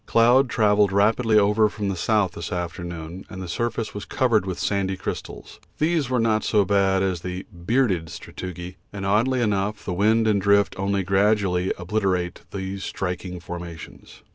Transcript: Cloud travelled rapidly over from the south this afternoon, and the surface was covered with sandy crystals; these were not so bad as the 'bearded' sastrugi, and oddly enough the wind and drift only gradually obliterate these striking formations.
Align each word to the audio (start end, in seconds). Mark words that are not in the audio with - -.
Cloud 0.07 0.49
travelled 0.49 0.91
rapidly 0.91 1.37
over 1.37 1.69
from 1.69 1.87
the 1.89 1.95
south 1.95 2.31
this 2.31 2.51
afternoon, 2.51 3.23
and 3.29 3.39
the 3.39 3.47
surface 3.47 3.93
was 3.93 4.03
covered 4.03 4.47
with 4.47 4.57
sandy 4.57 4.97
crystals; 4.97 5.59
these 5.77 6.09
were 6.09 6.19
not 6.19 6.43
so 6.43 6.65
bad 6.65 7.03
as 7.03 7.21
the 7.21 7.45
'bearded' 7.53 8.09
sastrugi, 8.09 8.77
and 8.91 9.05
oddly 9.05 9.41
enough 9.43 9.85
the 9.85 9.93
wind 9.93 10.25
and 10.27 10.41
drift 10.41 10.73
only 10.79 11.03
gradually 11.03 11.71
obliterate 11.77 12.41
these 12.49 12.83
striking 12.83 13.39
formations. 13.39 14.23